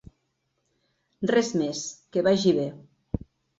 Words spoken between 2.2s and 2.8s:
vagi bé.